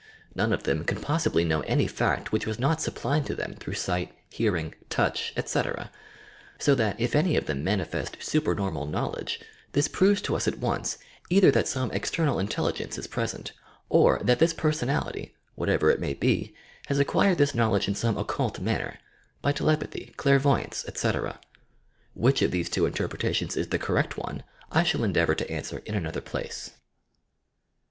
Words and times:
None 0.33 0.51
of 0.51 0.63
them 0.63 0.83
can 0.83 0.99
possibly 0.99 1.43
know 1.45 1.61
any 1.61 1.85
fact 1.85 2.31
which 2.31 2.47
was 2.47 2.57
not 2.57 2.81
supplied 2.81 3.23
to 3.27 3.35
them 3.35 3.53
through 3.53 3.75
sight, 3.75 4.11
hearing, 4.31 4.73
touch, 4.89 5.31
etc.,— 5.37 5.91
so 6.57 6.73
that, 6.73 6.99
if 6.99 7.15
any 7.15 7.35
of 7.37 7.45
them 7.45 7.63
manifest 7.63 8.17
supernormal 8.19 8.87
knowledge, 8.87 9.39
this 9.73 9.87
proves 9.87 10.19
to 10.23 10.35
us 10.35 10.47
at 10.47 10.57
once, 10.57 10.97
either 11.29 11.51
that 11.51 11.67
some 11.67 11.91
external 11.91 12.39
intelligence 12.39 12.97
is 12.97 13.05
present, 13.05 13.51
or 13.89 14.19
that 14.23 14.39
this 14.39 14.55
personality, 14.55 15.35
whatever 15.53 15.91
it 15.91 15.99
may 16.01 16.15
be, 16.15 16.55
has 16.87 16.97
acquired 16.97 17.37
this 17.37 17.53
knowl 17.53 17.75
edge 17.75 17.87
in 17.87 17.93
some 17.93 18.17
occult 18.17 18.59
manner,— 18.59 18.97
by 19.43 19.51
telepathy, 19.51 20.15
clairvoyance, 20.17 20.83
etc. 20.87 21.39
Which 22.15 22.41
of 22.41 22.49
these 22.49 22.71
two 22.71 22.87
interpretations 22.87 23.55
is 23.55 23.67
the 23.67 23.77
correct 23.77 24.17
one 24.17 24.41
I 24.71 24.81
shall 24.81 25.03
endeavour 25.03 25.35
to 25.35 25.51
answer 25.51 25.83
in 25.85 25.93
another 25.93 26.21
place. 26.21 26.71